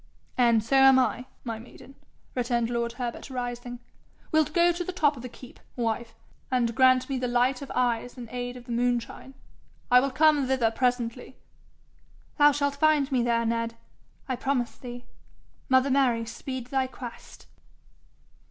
[0.35, 1.93] 'And so am I, my maiden,'
[2.33, 3.77] returned lord Herbert, rising.
[4.31, 6.15] 'Wilt go to the top of the keep, wife,
[6.49, 9.35] and grant me the light of eyes in aid of the moonshine?
[9.91, 11.37] I will come thither presently.'
[12.39, 13.75] 'Thou shalt find me there, Ned,
[14.27, 15.05] I promise thee.
[15.69, 17.45] Mother Mary speed thy quest?'